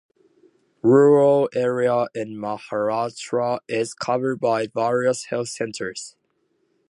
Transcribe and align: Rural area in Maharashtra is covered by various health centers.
Rural 0.81 1.47
area 1.53 2.07
in 2.15 2.29
Maharashtra 2.29 3.59
is 3.67 3.93
covered 3.93 4.39
by 4.39 4.65
various 4.65 5.25
health 5.25 5.49
centers. 5.49 6.15